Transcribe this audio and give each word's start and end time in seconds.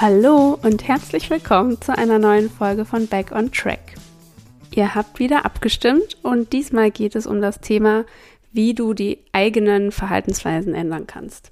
Hallo 0.00 0.56
und 0.62 0.86
herzlich 0.86 1.28
willkommen 1.28 1.82
zu 1.82 1.90
einer 1.98 2.20
neuen 2.20 2.50
Folge 2.50 2.84
von 2.84 3.08
Back 3.08 3.32
on 3.32 3.50
Track. 3.50 3.96
Ihr 4.72 4.94
habt 4.94 5.18
wieder 5.18 5.44
abgestimmt 5.44 6.18
und 6.22 6.52
diesmal 6.52 6.92
geht 6.92 7.16
es 7.16 7.26
um 7.26 7.40
das 7.40 7.58
Thema, 7.58 8.04
wie 8.52 8.74
du 8.74 8.94
die 8.94 9.18
eigenen 9.32 9.90
Verhaltensweisen 9.90 10.72
ändern 10.72 11.08
kannst. 11.08 11.50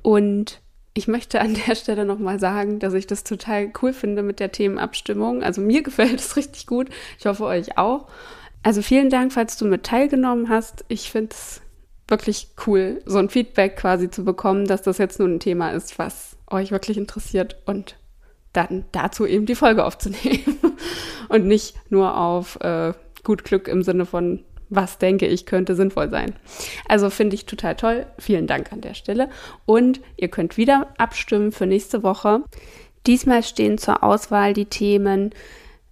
Und 0.00 0.62
ich 0.94 1.06
möchte 1.06 1.38
an 1.42 1.54
der 1.66 1.74
Stelle 1.74 2.06
nochmal 2.06 2.40
sagen, 2.40 2.78
dass 2.78 2.94
ich 2.94 3.06
das 3.06 3.24
total 3.24 3.70
cool 3.82 3.92
finde 3.92 4.22
mit 4.22 4.40
der 4.40 4.50
Themenabstimmung. 4.50 5.42
Also 5.42 5.60
mir 5.60 5.82
gefällt 5.82 6.20
es 6.20 6.36
richtig 6.38 6.66
gut. 6.66 6.88
Ich 7.18 7.26
hoffe 7.26 7.44
euch 7.44 7.76
auch. 7.76 8.08
Also 8.62 8.80
vielen 8.80 9.10
Dank, 9.10 9.34
falls 9.34 9.58
du 9.58 9.66
mit 9.66 9.84
teilgenommen 9.84 10.48
hast. 10.48 10.86
Ich 10.88 11.10
finde 11.10 11.32
es 11.32 11.60
wirklich 12.08 12.48
cool, 12.66 13.00
so 13.06 13.18
ein 13.18 13.30
Feedback 13.30 13.76
quasi 13.76 14.10
zu 14.10 14.24
bekommen, 14.24 14.66
dass 14.66 14.82
das 14.82 14.98
jetzt 14.98 15.18
nun 15.18 15.36
ein 15.36 15.40
Thema 15.40 15.70
ist, 15.70 15.98
was 15.98 16.36
euch 16.50 16.70
wirklich 16.70 16.98
interessiert 16.98 17.56
und 17.66 17.96
dann 18.52 18.84
dazu 18.92 19.26
eben 19.26 19.46
die 19.46 19.54
Folge 19.54 19.84
aufzunehmen 19.84 20.58
und 21.28 21.46
nicht 21.46 21.74
nur 21.90 22.16
auf 22.16 22.60
äh, 22.60 22.92
gut 23.24 23.44
Glück 23.44 23.68
im 23.68 23.82
Sinne 23.82 24.06
von 24.06 24.44
was 24.70 24.98
denke 24.98 25.26
ich 25.26 25.46
könnte 25.46 25.74
sinnvoll 25.74 26.10
sein. 26.10 26.34
Also 26.88 27.10
finde 27.10 27.34
ich 27.34 27.46
total 27.46 27.76
toll. 27.76 28.06
Vielen 28.18 28.46
Dank 28.46 28.72
an 28.72 28.80
der 28.80 28.94
Stelle. 28.94 29.28
Und 29.66 30.00
ihr 30.16 30.28
könnt 30.28 30.56
wieder 30.56 30.88
abstimmen 30.98 31.52
für 31.52 31.66
nächste 31.66 32.02
Woche. 32.02 32.42
Diesmal 33.06 33.42
stehen 33.42 33.78
zur 33.78 34.02
Auswahl 34.02 34.54
die 34.54 34.64
Themen 34.64 35.30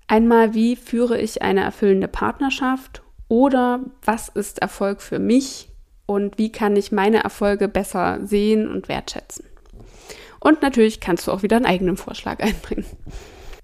einmal, 0.09 0.55
wie 0.55 0.77
führe 0.77 1.21
ich 1.21 1.43
eine 1.43 1.63
erfüllende 1.63 2.09
Partnerschaft 2.09 3.03
oder 3.29 3.81
was 4.05 4.29
ist 4.29 4.61
Erfolg 4.61 5.01
für 5.01 5.19
mich 5.19 5.69
und 6.07 6.39
wie 6.39 6.53
kann 6.53 6.77
ich 6.77 6.93
meine 6.93 7.23
Erfolge 7.23 7.69
besser 7.69 8.21
sehen 8.23 8.71
und 8.71 8.89
wertschätzen. 8.89 9.47
Und 10.41 10.63
natürlich 10.63 11.01
kannst 11.01 11.27
du 11.27 11.33
auch 11.33 11.43
wieder 11.43 11.57
einen 11.57 11.67
eigenen 11.67 11.97
Vorschlag 11.97 12.41
einbringen. 12.43 12.87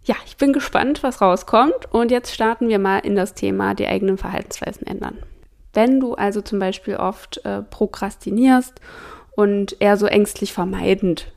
Ja, 0.05 0.17
ich 0.25 0.37
bin 0.37 0.53
gespannt, 0.53 1.03
was 1.03 1.21
rauskommt. 1.21 1.93
Und 1.93 2.11
jetzt 2.11 2.33
starten 2.33 2.69
wir 2.69 2.79
mal 2.79 2.99
in 2.99 3.17
das 3.17 3.35
Thema 3.35 3.75
die 3.75 3.87
eigenen 3.87 4.17
Verhaltensweisen 4.17 4.87
ändern. 4.87 5.19
Wenn 5.75 6.01
du 6.01 6.15
also 6.15 6.41
zum 6.41 6.59
Beispiel 6.59 6.97
oft 6.97 7.45
äh, 7.45 7.62
prokrastinierst 7.62 8.81
und 9.37 9.77
eher 9.81 9.97
so 9.97 10.07
ängstlich 10.07 10.53
vermeidend 10.53 11.31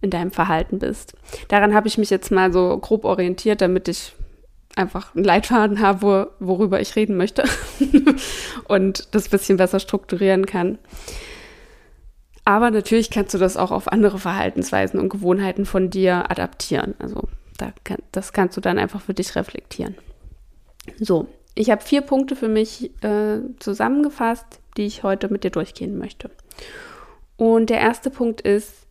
in 0.00 0.10
deinem 0.10 0.30
Verhalten 0.30 0.78
bist. 0.78 1.14
Daran 1.48 1.74
habe 1.74 1.88
ich 1.88 1.98
mich 1.98 2.10
jetzt 2.10 2.30
mal 2.30 2.52
so 2.52 2.76
grob 2.78 3.04
orientiert, 3.04 3.60
damit 3.60 3.88
ich 3.88 4.14
einfach 4.78 5.14
einen 5.14 5.24
Leitfaden 5.24 5.80
habe, 5.80 6.30
wo, 6.40 6.46
worüber 6.46 6.80
ich 6.80 6.96
reden 6.96 7.16
möchte 7.16 7.44
und 8.68 9.14
das 9.14 9.28
bisschen 9.28 9.56
besser 9.56 9.80
strukturieren 9.80 10.46
kann. 10.46 10.78
Aber 12.44 12.70
natürlich 12.70 13.10
kannst 13.10 13.34
du 13.34 13.38
das 13.38 13.58
auch 13.58 13.70
auf 13.70 13.92
andere 13.92 14.18
Verhaltensweisen 14.18 14.98
und 14.98 15.10
Gewohnheiten 15.10 15.66
von 15.66 15.90
dir 15.90 16.30
adaptieren. 16.30 16.94
Also 16.98 17.28
da 17.58 17.72
kann, 17.84 17.98
das 18.12 18.32
kannst 18.32 18.56
du 18.56 18.62
dann 18.62 18.78
einfach 18.78 19.02
für 19.02 19.12
dich 19.12 19.36
reflektieren. 19.36 19.96
So, 20.98 21.28
ich 21.54 21.70
habe 21.70 21.82
vier 21.82 22.00
Punkte 22.00 22.36
für 22.36 22.48
mich 22.48 22.90
äh, 23.04 23.40
zusammengefasst, 23.58 24.60
die 24.78 24.86
ich 24.86 25.02
heute 25.02 25.28
mit 25.28 25.44
dir 25.44 25.50
durchgehen 25.50 25.98
möchte. 25.98 26.30
Und 27.36 27.68
der 27.68 27.80
erste 27.80 28.10
Punkt 28.10 28.40
ist, 28.40 28.86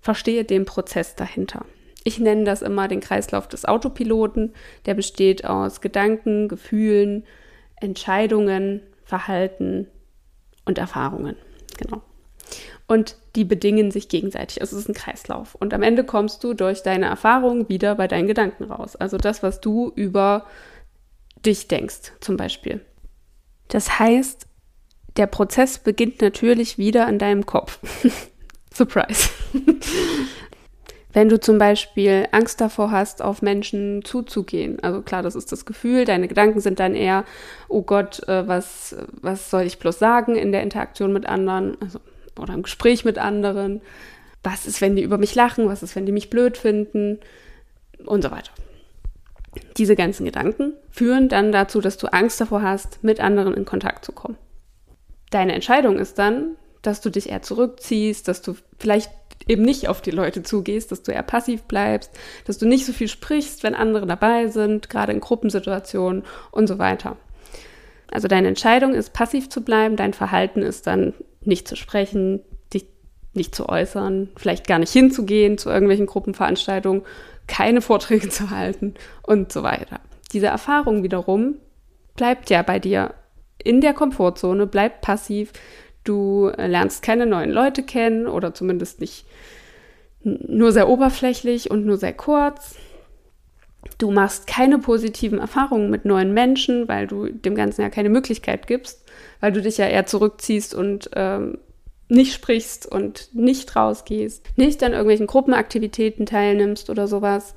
verstehe 0.00 0.44
den 0.44 0.64
Prozess 0.64 1.14
dahinter. 1.14 1.64
Ich 2.04 2.18
nenne 2.18 2.44
das 2.44 2.62
immer 2.62 2.88
den 2.88 3.00
Kreislauf 3.00 3.48
des 3.48 3.64
Autopiloten. 3.64 4.54
Der 4.86 4.94
besteht 4.94 5.44
aus 5.44 5.80
Gedanken, 5.80 6.48
Gefühlen, 6.48 7.24
Entscheidungen, 7.80 8.82
Verhalten 9.04 9.88
und 10.64 10.78
Erfahrungen. 10.78 11.36
Genau 11.76 12.02
und 12.88 13.16
die 13.36 13.44
bedingen 13.44 13.90
sich 13.90 14.08
gegenseitig. 14.08 14.60
Also 14.60 14.74
es 14.74 14.82
ist 14.82 14.88
ein 14.88 14.94
Kreislauf. 14.94 15.54
Und 15.54 15.74
am 15.74 15.82
Ende 15.82 16.04
kommst 16.04 16.42
du 16.42 16.54
durch 16.54 16.82
deine 16.82 17.06
Erfahrungen 17.06 17.68
wieder 17.68 17.94
bei 17.94 18.08
deinen 18.08 18.26
Gedanken 18.26 18.64
raus. 18.64 18.96
Also 18.96 19.18
das, 19.18 19.42
was 19.42 19.60
du 19.60 19.92
über 19.94 20.46
dich 21.44 21.68
denkst, 21.68 22.12
zum 22.20 22.36
Beispiel. 22.36 22.80
Das 23.68 23.98
heißt, 23.98 24.46
der 25.18 25.26
Prozess 25.26 25.78
beginnt 25.78 26.22
natürlich 26.22 26.78
wieder 26.78 27.06
in 27.08 27.18
deinem 27.18 27.44
Kopf. 27.44 27.78
Surprise. 28.74 29.28
Wenn 31.18 31.28
du 31.28 31.40
zum 31.40 31.58
Beispiel 31.58 32.28
Angst 32.30 32.60
davor 32.60 32.92
hast, 32.92 33.22
auf 33.22 33.42
Menschen 33.42 34.04
zuzugehen, 34.04 34.78
also 34.84 35.02
klar, 35.02 35.20
das 35.20 35.34
ist 35.34 35.50
das 35.50 35.66
Gefühl, 35.66 36.04
deine 36.04 36.28
Gedanken 36.28 36.60
sind 36.60 36.78
dann 36.78 36.94
eher, 36.94 37.24
oh 37.66 37.82
Gott, 37.82 38.22
äh, 38.28 38.46
was, 38.46 38.94
was 39.20 39.50
soll 39.50 39.62
ich 39.62 39.80
bloß 39.80 39.98
sagen 39.98 40.36
in 40.36 40.52
der 40.52 40.62
Interaktion 40.62 41.12
mit 41.12 41.26
anderen? 41.26 41.76
Also 41.80 41.98
oder 42.38 42.54
im 42.54 42.62
Gespräch 42.62 43.04
mit 43.04 43.18
anderen. 43.18 43.80
Was 44.44 44.64
ist, 44.64 44.80
wenn 44.80 44.94
die 44.94 45.02
über 45.02 45.18
mich 45.18 45.34
lachen? 45.34 45.68
Was 45.68 45.82
ist, 45.82 45.96
wenn 45.96 46.06
die 46.06 46.12
mich 46.12 46.30
blöd 46.30 46.56
finden? 46.56 47.18
Und 48.06 48.22
so 48.22 48.30
weiter. 48.30 48.52
Diese 49.76 49.96
ganzen 49.96 50.24
Gedanken 50.24 50.74
führen 50.88 51.28
dann 51.28 51.50
dazu, 51.50 51.80
dass 51.80 51.96
du 51.96 52.06
Angst 52.12 52.40
davor 52.40 52.62
hast, 52.62 53.02
mit 53.02 53.18
anderen 53.18 53.54
in 53.54 53.64
Kontakt 53.64 54.04
zu 54.04 54.12
kommen. 54.12 54.36
Deine 55.30 55.54
Entscheidung 55.54 55.98
ist 55.98 56.16
dann, 56.20 56.54
dass 56.82 57.00
du 57.00 57.10
dich 57.10 57.28
eher 57.28 57.42
zurückziehst, 57.42 58.28
dass 58.28 58.40
du 58.40 58.54
vielleicht 58.78 59.10
eben 59.46 59.62
nicht 59.62 59.88
auf 59.88 60.00
die 60.00 60.10
Leute 60.10 60.42
zugehst, 60.42 60.92
dass 60.92 61.02
du 61.02 61.12
eher 61.12 61.22
passiv 61.22 61.62
bleibst, 61.62 62.10
dass 62.46 62.58
du 62.58 62.66
nicht 62.66 62.84
so 62.84 62.92
viel 62.92 63.08
sprichst, 63.08 63.62
wenn 63.62 63.74
andere 63.74 64.06
dabei 64.06 64.48
sind, 64.48 64.90
gerade 64.90 65.12
in 65.12 65.20
Gruppensituationen 65.20 66.24
und 66.50 66.66
so 66.66 66.78
weiter. 66.78 67.16
Also 68.10 68.28
deine 68.28 68.48
Entscheidung 68.48 68.94
ist, 68.94 69.12
passiv 69.12 69.48
zu 69.48 69.62
bleiben, 69.62 69.96
dein 69.96 70.14
Verhalten 70.14 70.62
ist 70.62 70.86
dann 70.86 71.14
nicht 71.42 71.68
zu 71.68 71.76
sprechen, 71.76 72.40
dich 72.72 72.86
nicht 73.34 73.54
zu 73.54 73.68
äußern, 73.68 74.30
vielleicht 74.36 74.66
gar 74.66 74.78
nicht 74.78 74.92
hinzugehen 74.92 75.58
zu 75.58 75.68
irgendwelchen 75.68 76.06
Gruppenveranstaltungen, 76.06 77.02
keine 77.46 77.80
Vorträge 77.80 78.28
zu 78.30 78.50
halten 78.50 78.94
und 79.22 79.52
so 79.52 79.62
weiter. 79.62 80.00
Diese 80.32 80.46
Erfahrung 80.46 81.02
wiederum 81.02 81.56
bleibt 82.16 82.50
ja 82.50 82.62
bei 82.62 82.78
dir 82.78 83.14
in 83.62 83.80
der 83.80 83.94
Komfortzone, 83.94 84.66
bleibt 84.66 85.00
passiv. 85.00 85.52
Du 86.08 86.50
lernst 86.56 87.02
keine 87.02 87.26
neuen 87.26 87.50
Leute 87.50 87.82
kennen 87.82 88.26
oder 88.26 88.54
zumindest 88.54 88.98
nicht 88.98 89.26
nur 90.22 90.72
sehr 90.72 90.88
oberflächlich 90.88 91.70
und 91.70 91.84
nur 91.84 91.98
sehr 91.98 92.14
kurz. 92.14 92.76
Du 93.98 94.10
machst 94.10 94.46
keine 94.46 94.78
positiven 94.78 95.38
Erfahrungen 95.38 95.90
mit 95.90 96.06
neuen 96.06 96.32
Menschen, 96.32 96.88
weil 96.88 97.06
du 97.06 97.26
dem 97.26 97.54
Ganzen 97.54 97.82
ja 97.82 97.90
keine 97.90 98.08
Möglichkeit 98.08 98.66
gibst, 98.66 99.04
weil 99.40 99.52
du 99.52 99.60
dich 99.60 99.76
ja 99.76 99.86
eher 99.86 100.06
zurückziehst 100.06 100.74
und 100.74 101.10
ähm, 101.14 101.58
nicht 102.08 102.32
sprichst 102.32 102.86
und 102.86 103.28
nicht 103.34 103.76
rausgehst, 103.76 104.46
nicht 104.56 104.82
an 104.82 104.92
irgendwelchen 104.92 105.26
Gruppenaktivitäten 105.26 106.24
teilnimmst 106.24 106.88
oder 106.88 107.06
sowas. 107.06 107.54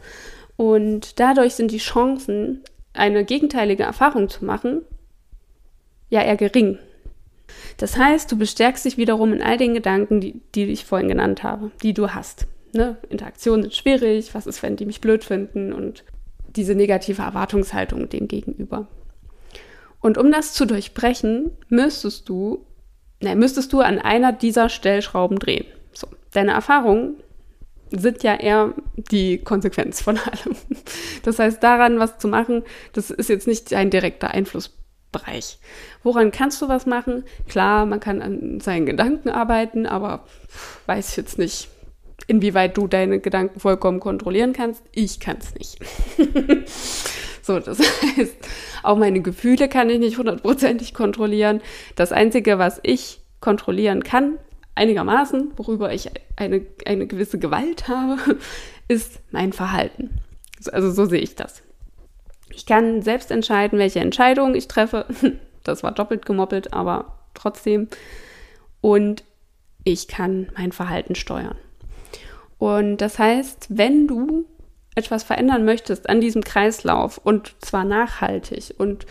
Und 0.57 1.21
dadurch 1.21 1.53
sind 1.53 1.71
die 1.71 1.77
Chancen, 1.77 2.65
eine 2.91 3.23
gegenteilige 3.23 3.83
Erfahrung 3.83 4.27
zu 4.27 4.43
machen, 4.43 4.81
ja 6.09 6.21
eher 6.21 6.35
gering. 6.35 6.79
Das 7.77 7.97
heißt, 7.97 8.31
du 8.31 8.37
bestärkst 8.37 8.85
dich 8.85 8.97
wiederum 8.97 9.33
in 9.33 9.41
all 9.41 9.57
den 9.57 9.73
Gedanken, 9.73 10.21
die, 10.21 10.41
die 10.55 10.65
ich 10.65 10.85
vorhin 10.85 11.07
genannt 11.07 11.43
habe, 11.43 11.71
die 11.83 11.93
du 11.93 12.09
hast. 12.09 12.47
Ne? 12.73 12.97
Interaktionen 13.09 13.63
sind 13.63 13.75
schwierig, 13.75 14.33
was 14.33 14.47
ist, 14.47 14.63
wenn 14.63 14.75
die 14.75 14.85
mich 14.85 15.01
blöd 15.01 15.23
finden 15.23 15.73
und 15.73 16.03
diese 16.55 16.75
negative 16.75 17.21
Erwartungshaltung 17.21 18.09
dem 18.09 18.27
gegenüber. 18.27 18.87
Und 19.99 20.17
um 20.17 20.31
das 20.31 20.53
zu 20.53 20.65
durchbrechen, 20.65 21.51
müsstest 21.69 22.27
du, 22.27 22.65
ne, 23.21 23.35
müsstest 23.35 23.71
du 23.71 23.81
an 23.81 23.99
einer 23.99 24.33
dieser 24.33 24.69
Stellschrauben 24.69 25.39
drehen. 25.39 25.65
So, 25.93 26.07
deine 26.31 26.51
Erfahrungen 26.51 27.15
sind 27.91 28.23
ja 28.23 28.35
eher 28.35 28.73
die 28.95 29.37
Konsequenz 29.37 30.01
von 30.01 30.17
allem. 30.17 30.55
Das 31.23 31.39
heißt, 31.39 31.61
daran 31.61 31.99
was 31.99 32.17
zu 32.17 32.27
machen, 32.27 32.63
das 32.93 33.11
ist 33.11 33.29
jetzt 33.29 33.47
nicht 33.47 33.73
ein 33.73 33.89
direkter 33.89 34.33
Einflussbereich. 35.11 35.57
Woran 36.03 36.31
kannst 36.31 36.61
du 36.61 36.69
was 36.69 36.85
machen? 36.85 37.23
Klar, 37.47 37.85
man 37.85 37.99
kann 37.99 38.21
an 38.21 38.59
seinen 38.59 38.85
Gedanken 38.85 39.29
arbeiten, 39.29 39.85
aber 39.85 40.25
weiß 40.85 41.15
jetzt 41.15 41.37
nicht, 41.37 41.69
inwieweit 42.27 42.77
du 42.77 42.87
deine 42.87 43.19
Gedanken 43.19 43.59
vollkommen 43.59 43.99
kontrollieren 43.99 44.53
kannst. 44.53 44.83
Ich 44.91 45.19
kann 45.19 45.37
es 45.37 45.53
nicht. 45.55 45.79
so, 47.41 47.59
das 47.59 47.79
heißt, 48.17 48.35
auch 48.83 48.97
meine 48.97 49.21
Gefühle 49.21 49.69
kann 49.69 49.89
ich 49.89 49.99
nicht 49.99 50.17
hundertprozentig 50.17 50.93
kontrollieren. 50.93 51.61
Das 51.95 52.11
Einzige, 52.11 52.57
was 52.59 52.79
ich 52.83 53.21
kontrollieren 53.39 54.03
kann, 54.03 54.37
einigermaßen, 54.75 55.53
worüber 55.57 55.93
ich 55.93 56.09
eine, 56.35 56.65
eine 56.85 57.07
gewisse 57.07 57.39
Gewalt 57.39 57.87
habe, 57.87 58.17
ist 58.87 59.19
mein 59.31 59.53
Verhalten. 59.53 60.21
Also 60.71 60.91
so 60.91 61.05
sehe 61.05 61.19
ich 61.19 61.35
das. 61.35 61.63
Ich 62.53 62.65
kann 62.65 63.01
selbst 63.01 63.31
entscheiden, 63.31 63.79
welche 63.79 63.99
Entscheidungen 63.99 64.55
ich 64.55 64.67
treffe. 64.67 65.05
Das 65.63 65.83
war 65.83 65.91
doppelt 65.91 66.25
gemoppelt, 66.25 66.73
aber 66.73 67.19
trotzdem. 67.35 67.87
Und 68.81 69.23
ich 69.83 70.07
kann 70.07 70.49
mein 70.57 70.71
Verhalten 70.71 71.13
steuern. 71.13 71.55
Und 72.57 72.97
das 72.97 73.19
heißt, 73.19 73.67
wenn 73.69 74.07
du 74.07 74.45
etwas 74.95 75.23
verändern 75.23 75.63
möchtest 75.65 76.09
an 76.09 76.19
diesem 76.19 76.43
Kreislauf 76.43 77.19
und 77.19 77.55
zwar 77.59 77.85
nachhaltig 77.85 78.73
und 78.77 79.05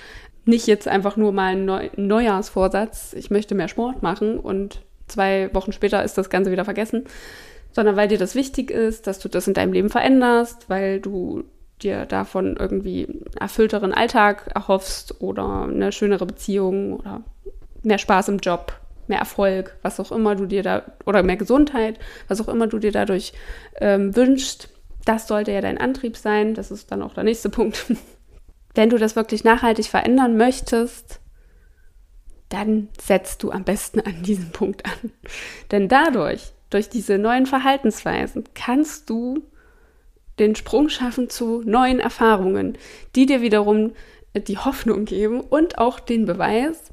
nicht 0.45 0.67
jetzt 0.67 0.89
einfach 0.89 1.17
nur 1.17 1.33
mal 1.33 1.53
ein 1.53 1.65
Neu 1.65 1.91
Neujahrsvorsatz, 1.97 3.13
ich 3.13 3.31
möchte 3.31 3.55
mehr 3.55 3.69
Sport 3.69 4.03
machen 4.03 4.39
und 4.39 4.83
zwei 5.07 5.53
Wochen 5.55 5.73
später 5.73 6.03
ist 6.05 6.19
das 6.19 6.31
Ganze 6.31 6.51
wieder 6.51 6.65
vergessen, 6.65 7.05
sondern 7.73 7.97
weil 7.97 8.09
dir 8.09 8.19
das 8.19 8.35
wichtig 8.35 8.71
ist, 8.71 9.07
dass 9.07 9.19
du 9.19 9.29
das 9.29 9.47
in 9.47 9.55
deinem 9.55 9.73
Leben 9.73 9.91
veränderst, 9.91 10.69
weil 10.69 11.01
du 11.01 11.45
dir 11.83 12.07
davon 12.07 12.57
irgendwie 12.59 13.09
erfüllteren 13.39 13.93
Alltag 13.93 14.51
erhoffst 14.55 15.21
oder 15.21 15.63
eine 15.63 15.93
schönere 15.93 16.27
Beziehung 16.27 16.95
oder 16.95 17.23
mehr 17.83 17.99
Spaß 17.99 18.29
im 18.29 18.39
Job, 18.39 18.79
mehr 19.07 19.19
Erfolg, 19.19 19.77
was 19.83 20.01
auch 20.01 20.13
immer 20.13 20.37
du 20.37 20.47
dir 20.47 20.63
da, 20.63 20.83
oder 21.07 21.23
mehr 21.23 21.37
Gesundheit, 21.37 21.99
was 22.29 22.41
auch 22.41 22.49
immer 22.49 22.67
du 22.67 22.79
dir 22.79 22.93
dadurch 22.93 23.33
ähm, 23.81 24.15
wünschst. 24.15 24.69
Das 25.05 25.27
sollte 25.29 25.53
ja 25.53 25.61
dein 25.61 25.79
Antrieb 25.79 26.17
sein. 26.17 26.55
Das 26.55 26.71
ist 26.71 26.91
dann 26.93 27.03
auch 27.03 27.15
der 27.15 27.25
nächste 27.25 27.49
Punkt. 27.51 27.87
Wenn 28.75 28.91
du 28.91 28.99
das 28.99 29.17
wirklich 29.17 29.45
nachhaltig 29.45 29.87
verändern 29.87 30.37
möchtest, 30.37 31.21
dann 32.49 32.89
setzt 33.01 33.43
du 33.43 33.51
am 33.51 33.65
besten 33.65 34.01
an 34.01 34.23
diesem 34.23 34.51
Punkt 34.51 34.85
an. 34.85 35.13
Denn 35.71 35.89
dadurch, 35.89 36.53
durch 36.69 36.89
diese 36.89 37.19
neuen 37.19 37.47
Verhaltensweisen, 37.47 38.45
kannst 38.55 39.09
du 39.11 39.43
den 40.41 40.57
Sprung 40.57 40.89
schaffen 40.89 41.31
zu 41.31 41.63
neuen 41.65 42.01
Erfahrungen, 42.01 42.77
die 43.15 43.27
dir 43.27 43.43
wiederum 43.43 43.93
die 44.35 44.59
Hoffnung 44.59 45.05
geben 45.05 45.41
und 45.41 45.79
auch 45.79 46.01
den 46.01 46.25
Beweis, 46.25 46.91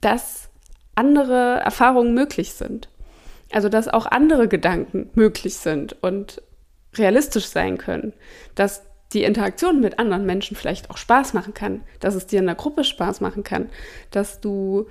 dass 0.00 0.48
andere 0.94 1.60
Erfahrungen 1.60 2.14
möglich 2.14 2.54
sind. 2.54 2.88
Also 3.52 3.68
dass 3.68 3.88
auch 3.88 4.06
andere 4.06 4.48
Gedanken 4.48 5.10
möglich 5.14 5.56
sind 5.56 5.96
und 6.02 6.42
realistisch 6.96 7.46
sein 7.46 7.78
können, 7.78 8.12
dass 8.54 8.82
die 9.12 9.24
Interaktion 9.24 9.80
mit 9.80 9.98
anderen 9.98 10.24
Menschen 10.24 10.56
vielleicht 10.56 10.90
auch 10.90 10.96
Spaß 10.96 11.34
machen 11.34 11.52
kann, 11.52 11.82
dass 12.00 12.14
es 12.14 12.26
dir 12.26 12.38
in 12.38 12.46
der 12.46 12.54
Gruppe 12.54 12.84
Spaß 12.84 13.20
machen 13.20 13.44
kann, 13.44 13.68
dass 14.10 14.40
du 14.40 14.86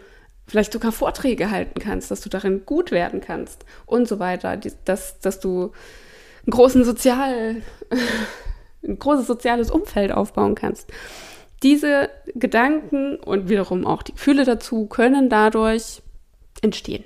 vielleicht 0.46 0.74
sogar 0.74 0.92
Vorträge 0.92 1.50
halten 1.50 1.80
kannst, 1.80 2.12
dass 2.12 2.22
du 2.22 2.30
darin 2.30 2.66
gut 2.66 2.92
werden 2.92 3.22
kannst. 3.22 3.66
Und 3.86 4.08
so 4.08 4.20
weiter, 4.20 4.58
dass, 4.86 5.20
dass 5.20 5.40
du 5.40 5.72
einen 6.46 6.52
großen 6.52 6.84
Sozial, 6.84 7.62
ein 8.84 9.00
großes 9.00 9.28
soziales 9.28 9.72
Umfeld 9.72 10.12
aufbauen 10.12 10.56
kannst. 10.56 10.92
Diese 11.64 12.10
Gedanken 12.34 13.18
und 13.18 13.50
wiederum 13.50 13.86
auch 13.86 14.02
die 14.02 14.14
Gefühle 14.14 14.46
dazu 14.46 14.88
können 14.88 15.30
dadurch 15.30 16.02
entstehen, 16.62 17.04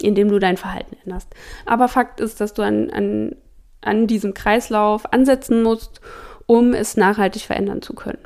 indem 0.00 0.28
du 0.28 0.38
dein 0.38 0.56
Verhalten 0.56 0.96
änderst. 1.04 1.28
Aber 1.64 1.88
Fakt 1.88 2.20
ist, 2.20 2.40
dass 2.40 2.54
du 2.54 2.62
an, 2.62 2.90
an, 2.90 3.36
an 3.80 4.06
diesem 4.06 4.32
Kreislauf 4.32 5.12
ansetzen 5.12 5.62
musst, 5.62 6.00
um 6.46 6.72
es 6.72 6.96
nachhaltig 6.96 7.42
verändern 7.42 7.82
zu 7.82 7.94
können. 7.94 8.18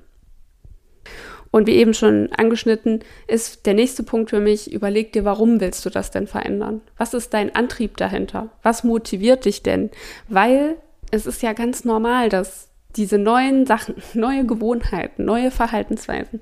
Und 1.50 1.66
wie 1.66 1.76
eben 1.76 1.94
schon 1.94 2.30
angeschnitten, 2.32 3.00
ist 3.26 3.66
der 3.66 3.74
nächste 3.74 4.02
Punkt 4.02 4.30
für 4.30 4.40
mich, 4.40 4.72
überleg 4.72 5.12
dir, 5.12 5.24
warum 5.24 5.60
willst 5.60 5.84
du 5.84 5.90
das 5.90 6.10
denn 6.10 6.26
verändern? 6.26 6.80
Was 6.96 7.12
ist 7.12 7.34
dein 7.34 7.54
Antrieb 7.54 7.96
dahinter? 7.96 8.50
Was 8.62 8.84
motiviert 8.84 9.44
dich 9.44 9.62
denn? 9.62 9.90
Weil 10.28 10.76
es 11.10 11.26
ist 11.26 11.42
ja 11.42 11.52
ganz 11.52 11.84
normal, 11.84 12.28
dass 12.28 12.68
diese 12.96 13.18
neuen 13.18 13.66
Sachen, 13.66 13.96
neue 14.14 14.46
Gewohnheiten, 14.46 15.24
neue 15.24 15.50
Verhaltensweisen 15.50 16.40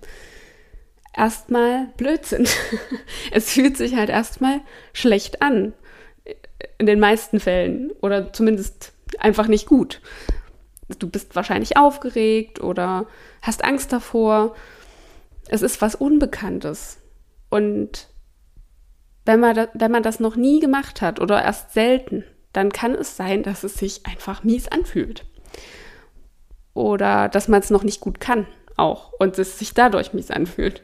erstmal 1.16 1.88
blöd 1.96 2.24
sind. 2.26 2.54
es 3.32 3.52
fühlt 3.52 3.76
sich 3.76 3.96
halt 3.96 4.10
erstmal 4.10 4.60
schlecht 4.92 5.42
an. 5.42 5.72
In 6.76 6.86
den 6.86 7.00
meisten 7.00 7.40
Fällen. 7.40 7.90
Oder 8.02 8.32
zumindest 8.32 8.92
einfach 9.18 9.48
nicht 9.48 9.66
gut. 9.66 10.00
Du 10.98 11.08
bist 11.08 11.34
wahrscheinlich 11.34 11.76
aufgeregt 11.76 12.62
oder 12.62 13.06
hast 13.42 13.64
Angst 13.64 13.92
davor 13.92 14.54
es 15.48 15.62
ist 15.62 15.80
was 15.82 15.94
Unbekanntes. 15.94 16.98
Und 17.50 18.08
wenn 19.24 19.40
man, 19.40 19.54
da, 19.54 19.68
wenn 19.74 19.90
man 19.90 20.02
das 20.02 20.20
noch 20.20 20.36
nie 20.36 20.60
gemacht 20.60 21.02
hat 21.02 21.20
oder 21.20 21.42
erst 21.42 21.72
selten, 21.72 22.24
dann 22.52 22.72
kann 22.72 22.94
es 22.94 23.16
sein, 23.16 23.42
dass 23.42 23.64
es 23.64 23.74
sich 23.74 24.06
einfach 24.06 24.42
mies 24.44 24.68
anfühlt. 24.68 25.24
Oder 26.74 27.28
dass 27.28 27.48
man 27.48 27.60
es 27.60 27.70
noch 27.70 27.82
nicht 27.82 28.00
gut 28.00 28.20
kann 28.20 28.46
auch 28.76 29.12
und 29.18 29.38
es 29.38 29.58
sich 29.58 29.74
dadurch 29.74 30.12
mies 30.12 30.30
anfühlt. 30.30 30.82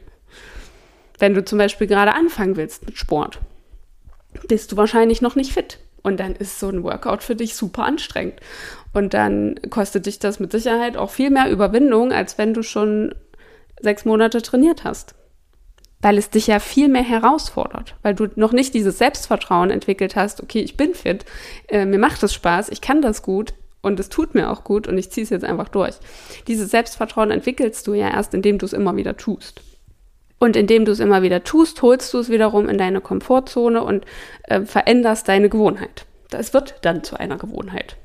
Wenn 1.17 1.33
du 1.33 1.45
zum 1.45 1.57
Beispiel 1.57 1.87
gerade 1.87 2.13
anfangen 2.13 2.57
willst 2.57 2.85
mit 2.85 2.97
Sport, 2.97 3.39
bist 4.47 4.71
du 4.71 4.77
wahrscheinlich 4.77 5.21
noch 5.21 5.35
nicht 5.35 5.53
fit. 5.53 5.79
Und 6.03 6.19
dann 6.19 6.35
ist 6.35 6.59
so 6.59 6.69
ein 6.69 6.83
Workout 6.83 7.23
für 7.23 7.35
dich 7.35 7.55
super 7.55 7.83
anstrengend. 7.83 8.39
Und 8.93 9.15
dann 9.15 9.59
kostet 9.71 10.05
dich 10.05 10.19
das 10.19 10.39
mit 10.39 10.51
Sicherheit 10.51 10.97
auch 10.97 11.09
viel 11.09 11.31
mehr 11.31 11.49
Überwindung, 11.49 12.11
als 12.11 12.37
wenn 12.37 12.53
du 12.53 12.61
schon 12.61 13.15
sechs 13.85 14.03
Monate 14.03 14.41
trainiert 14.41 14.83
hast. 14.83 15.15
Weil 16.01 16.17
es 16.17 16.29
dich 16.29 16.47
ja 16.47 16.59
viel 16.59 16.89
mehr 16.89 17.03
herausfordert, 17.03 17.95
weil 18.01 18.13
du 18.13 18.27
noch 18.35 18.51
nicht 18.51 18.73
dieses 18.73 18.97
Selbstvertrauen 18.97 19.69
entwickelt 19.69 20.17
hast, 20.17 20.43
okay, 20.43 20.59
ich 20.59 20.75
bin 20.75 20.93
fit, 20.93 21.23
äh, 21.69 21.85
mir 21.85 21.99
macht 21.99 22.21
es 22.21 22.33
Spaß, 22.33 22.69
ich 22.69 22.81
kann 22.81 23.01
das 23.01 23.21
gut 23.21 23.53
und 23.81 23.99
es 23.99 24.09
tut 24.09 24.35
mir 24.35 24.51
auch 24.51 24.63
gut 24.63 24.87
und 24.87 24.97
ich 24.97 25.11
ziehe 25.11 25.23
es 25.23 25.29
jetzt 25.29 25.45
einfach 25.45 25.69
durch. 25.69 25.95
Dieses 26.47 26.71
Selbstvertrauen 26.71 27.31
entwickelst 27.31 27.87
du 27.87 27.93
ja 27.93 28.09
erst, 28.09 28.33
indem 28.33 28.57
du 28.57 28.65
es 28.65 28.73
immer 28.73 28.95
wieder 28.97 29.15
tust. 29.15 29.61
Und 30.37 30.55
indem 30.55 30.85
du 30.85 30.91
es 30.91 30.99
immer 30.99 31.21
wieder 31.21 31.43
tust, 31.43 31.81
holst 31.81 32.13
du 32.13 32.19
es 32.19 32.29
wiederum 32.29 32.67
in 32.67 32.77
deine 32.77 32.99
Komfortzone 32.99 33.81
und 33.83 34.05
äh, 34.43 34.61
veränderst 34.61 35.27
deine 35.27 35.49
Gewohnheit. 35.49 36.05
Das 36.29 36.53
wird 36.53 36.75
dann 36.81 37.03
zu 37.03 37.19
einer 37.19 37.37
Gewohnheit. 37.37 37.95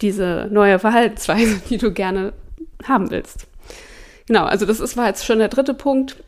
Diese 0.00 0.48
neue 0.50 0.78
Verhaltensweise, 0.78 1.60
die 1.68 1.78
du 1.78 1.92
gerne 1.92 2.32
haben 2.84 3.10
willst. 3.10 3.46
Genau, 4.28 4.44
also 4.44 4.66
das 4.66 4.78
ist, 4.78 4.96
war 4.96 5.06
jetzt 5.06 5.24
schon 5.24 5.38
der 5.38 5.48
dritte 5.48 5.74
Punkt. 5.74 6.22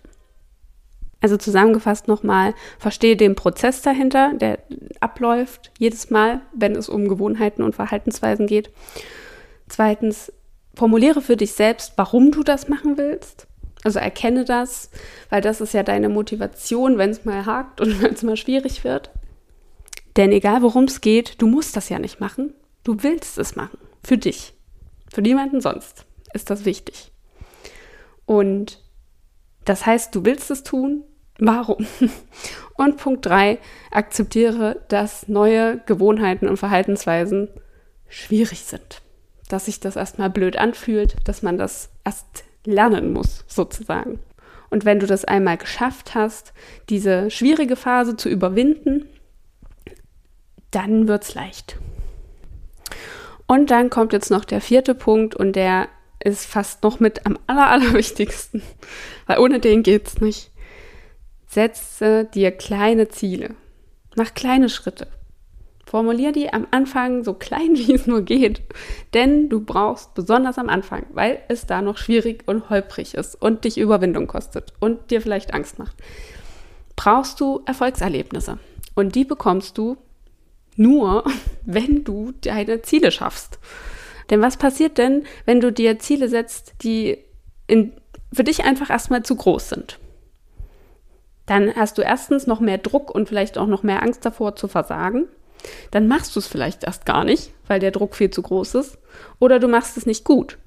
Also 1.21 1.37
zusammengefasst 1.37 2.09
nochmal, 2.09 2.55
verstehe 2.79 3.15
den 3.15 3.35
Prozess 3.35 3.83
dahinter, 3.83 4.33
der 4.35 4.59
abläuft 5.01 5.71
jedes 5.79 6.09
Mal, 6.09 6.41
wenn 6.55 6.75
es 6.75 6.89
um 6.89 7.09
Gewohnheiten 7.09 7.63
und 7.63 7.75
Verhaltensweisen 7.75 8.47
geht. 8.47 8.71
Zweitens, 9.69 10.33
formuliere 10.75 11.21
für 11.21 11.37
dich 11.37 11.53
selbst, 11.53 11.93
warum 11.97 12.33
du 12.33 12.43
das 12.43 12.69
machen 12.69 12.97
willst. 12.97 13.47
Also 13.85 13.99
erkenne 13.99 14.47
das, 14.47 14.91
weil 15.29 15.43
das 15.43 15.61
ist 15.61 15.75
ja 15.75 15.83
deine 15.83 16.09
Motivation, 16.09 16.97
wenn 16.97 17.11
es 17.11 17.27
mal 17.27 17.45
hakt 17.45 17.83
und 17.83 18.03
wenn 18.03 18.15
es 18.15 18.23
mal 18.23 18.39
schwierig 18.39 18.83
wird. 18.83 19.11
Denn 20.17 20.33
egal 20.33 20.63
worum 20.63 20.85
es 20.85 21.03
geht, 21.03 21.41
du 21.43 21.47
musst 21.47 21.77
das 21.77 21.91
ja 21.91 21.99
nicht 21.99 22.19
machen. 22.19 22.55
Du 22.83 23.03
willst 23.03 23.37
es 23.37 23.57
machen. 23.57 23.79
Für 24.03 24.17
dich. 24.17 24.55
Für 25.13 25.21
niemanden 25.21 25.61
sonst 25.61 26.07
ist 26.33 26.49
das 26.49 26.65
wichtig. 26.65 27.13
Und 28.31 28.79
das 29.65 29.87
heißt, 29.87 30.15
du 30.15 30.25
willst 30.25 30.53
es 30.53 30.63
tun. 30.63 31.03
Warum? 31.41 31.85
Und 32.77 32.97
Punkt 32.97 33.27
drei: 33.27 33.59
akzeptiere, 33.91 34.85
dass 34.87 35.27
neue 35.27 35.79
Gewohnheiten 35.87 36.47
und 36.47 36.57
Verhaltensweisen 36.57 37.49
schwierig 38.09 38.61
sind. 38.61 39.03
Dass 39.49 39.65
sich 39.65 39.81
das 39.81 39.97
erstmal 39.97 40.31
blöd 40.31 40.57
anfühlt, 40.57 41.17
dass 41.25 41.43
man 41.43 41.59
das 41.59 41.91
erst 42.05 42.45
lernen 42.65 43.13
muss, 43.13 43.45
sozusagen. 43.49 44.21
Und 44.71 44.85
wenn 44.85 45.01
du 45.01 45.09
das 45.09 45.25
einmal 45.25 45.57
geschafft 45.57 46.15
hast, 46.15 46.53
diese 46.89 47.33
schwierige 47.33 47.75
Phase 47.75 48.15
zu 48.15 48.29
überwinden, 48.29 49.09
dann 50.71 51.09
wird 51.09 51.25
es 51.25 51.35
leicht. 51.35 51.79
Und 53.49 53.73
dann 53.73 53.91
kommt 53.91 54.13
jetzt 54.13 54.31
noch 54.31 54.45
der 54.45 54.61
vierte 54.61 54.95
Punkt 54.95 55.35
und 55.35 55.57
der 55.57 55.89
ist 56.23 56.47
fast 56.47 56.83
noch 56.83 57.01
mit 57.01 57.27
am 57.27 57.39
aller, 57.47 57.69
allerwichtigsten, 57.69 58.63
weil 59.27 59.39
ohne 59.39 59.61
den 59.61 59.83
geht's 59.83 60.21
nicht. 60.21 60.51
Setze 61.47 62.27
dir 62.27 62.53
kleine 62.53 63.09
Ziele. 63.09 63.55
Mach 64.17 64.35
kleine 64.35 64.69
Schritte. 64.69 65.09
Formulier 65.91 66.31
die 66.31 66.53
am 66.53 66.69
Anfang 66.71 67.25
so 67.25 67.35
klein 67.35 67.71
wie 67.75 67.93
es 67.93 68.07
nur 68.07 68.23
geht, 68.23 68.63
denn 69.13 69.49
du 69.49 69.61
brauchst 69.61 70.15
besonders 70.15 70.59
am 70.59 70.69
Anfang, 70.69 71.07
weil 71.13 71.41
es 71.49 71.67
da 71.67 71.83
noch 71.83 71.99
schwierig 71.99 72.45
und 72.47 72.71
holprig 72.71 73.15
ist 73.15 73.35
und 73.35 73.65
dich 73.65 73.77
Überwindung 73.77 74.29
kostet 74.29 74.73
und 74.79 75.11
dir 75.11 75.21
vielleicht 75.21 75.53
Angst 75.53 75.81
macht, 75.81 75.97
brauchst 76.95 77.41
du 77.41 77.63
Erfolgserlebnisse. 77.67 78.59
Und 78.95 79.17
die 79.17 79.25
bekommst 79.25 79.79
du 79.79 79.97
nur, 80.77 81.25
wenn 81.65 82.05
du 82.05 82.33
deine 82.41 82.83
Ziele 82.83 83.11
schaffst. 83.11 83.59
Denn 84.31 84.41
was 84.41 84.57
passiert 84.57 84.99
denn, 84.99 85.25
wenn 85.45 85.61
du 85.61 85.73
dir 85.73 85.99
Ziele 85.99 86.29
setzt, 86.29 86.75
die 86.83 87.19
in, 87.67 87.93
für 88.33 88.45
dich 88.45 88.65
einfach 88.65 88.91
erstmal 88.91 89.23
zu 89.23 89.35
groß 89.35 89.69
sind? 89.69 89.99
Dann 91.47 91.75
hast 91.75 91.99
du 91.99 92.03
erstens 92.03 92.47
noch 92.47 92.61
mehr 92.61 92.79
Druck 92.79 93.13
und 93.13 93.29
vielleicht 93.29 93.59
auch 93.59 93.67
noch 93.67 93.83
mehr 93.83 94.03
Angst 94.03 94.25
davor 94.25 94.55
zu 94.55 94.69
versagen. 94.69 95.27
Dann 95.91 96.07
machst 96.07 96.37
du 96.37 96.41
es 96.41 96.47
vielleicht 96.47 96.85
erst 96.85 97.05
gar 97.07 97.25
nicht, 97.25 97.53
weil 97.67 97.81
der 97.81 97.91
Druck 97.91 98.15
viel 98.15 98.31
zu 98.31 98.41
groß 98.41 98.77
ist. 98.77 98.99
Oder 99.41 99.59
du 99.59 99.67
machst 99.67 99.97
es 99.97 100.07
nicht 100.07 100.25
gut. 100.25 100.59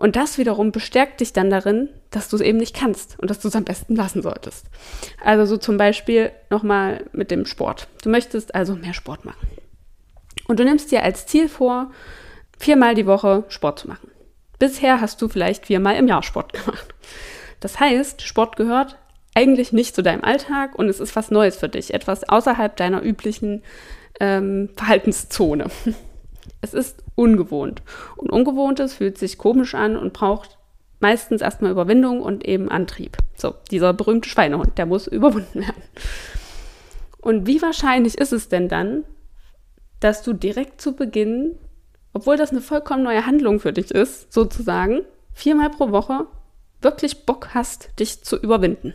Und 0.00 0.16
das 0.16 0.38
wiederum 0.38 0.72
bestärkt 0.72 1.20
dich 1.20 1.34
dann 1.34 1.50
darin, 1.50 1.90
dass 2.10 2.28
du 2.28 2.36
es 2.36 2.42
eben 2.42 2.56
nicht 2.56 2.74
kannst 2.74 3.18
und 3.18 3.28
dass 3.28 3.40
du 3.40 3.48
es 3.48 3.56
am 3.56 3.64
besten 3.64 3.96
lassen 3.96 4.22
solltest. 4.22 4.64
Also 5.22 5.44
so 5.44 5.56
zum 5.58 5.76
Beispiel 5.76 6.30
nochmal 6.48 7.04
mit 7.12 7.30
dem 7.30 7.44
Sport. 7.44 7.88
Du 8.02 8.08
möchtest 8.08 8.54
also 8.54 8.76
mehr 8.76 8.94
Sport 8.94 9.26
machen. 9.26 9.46
Und 10.46 10.58
du 10.58 10.64
nimmst 10.64 10.90
dir 10.90 11.02
als 11.02 11.26
Ziel 11.26 11.48
vor, 11.48 11.90
viermal 12.60 12.94
die 12.94 13.06
Woche 13.06 13.44
Sport 13.48 13.80
zu 13.80 13.88
machen. 13.88 14.10
Bisher 14.58 15.00
hast 15.00 15.20
du 15.22 15.28
vielleicht 15.28 15.66
viermal 15.66 15.96
im 15.96 16.06
Jahr 16.06 16.22
Sport 16.22 16.52
gemacht. 16.52 16.94
Das 17.58 17.80
heißt, 17.80 18.22
Sport 18.22 18.56
gehört 18.56 18.98
eigentlich 19.34 19.72
nicht 19.72 19.94
zu 19.94 20.02
deinem 20.02 20.22
Alltag 20.22 20.78
und 20.78 20.88
es 20.88 21.00
ist 21.00 21.16
was 21.16 21.30
Neues 21.30 21.56
für 21.56 21.68
dich, 21.68 21.94
etwas 21.94 22.28
außerhalb 22.28 22.76
deiner 22.76 23.02
üblichen 23.02 23.62
ähm, 24.20 24.68
Verhaltenszone. 24.76 25.66
Es 26.62 26.74
ist 26.74 27.02
ungewohnt. 27.14 27.80
Und 28.16 28.30
Ungewohntes 28.30 28.92
fühlt 28.92 29.16
sich 29.16 29.38
komisch 29.38 29.74
an 29.74 29.96
und 29.96 30.12
braucht 30.12 30.58
meistens 30.98 31.40
erstmal 31.40 31.70
Überwindung 31.70 32.20
und 32.20 32.44
eben 32.44 32.70
Antrieb. 32.70 33.16
So, 33.34 33.54
dieser 33.70 33.94
berühmte 33.94 34.28
Schweinehund, 34.28 34.76
der 34.76 34.84
muss 34.84 35.06
überwunden 35.06 35.60
werden. 35.60 35.82
Und 37.18 37.46
wie 37.46 37.62
wahrscheinlich 37.62 38.18
ist 38.18 38.32
es 38.32 38.48
denn 38.50 38.68
dann, 38.68 39.04
dass 40.00 40.22
du 40.22 40.34
direkt 40.34 40.82
zu 40.82 40.94
Beginn, 40.94 41.56
obwohl 42.12 42.36
das 42.36 42.50
eine 42.50 42.60
vollkommen 42.60 43.02
neue 43.02 43.26
Handlung 43.26 43.60
für 43.60 43.72
dich 43.72 43.90
ist, 43.90 44.32
sozusagen, 44.32 45.02
viermal 45.32 45.70
pro 45.70 45.90
Woche 45.90 46.26
wirklich 46.80 47.26
Bock 47.26 47.50
hast, 47.54 47.90
dich 47.98 48.22
zu 48.22 48.36
überwinden, 48.36 48.94